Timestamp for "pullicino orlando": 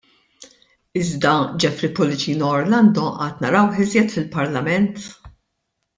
1.99-3.05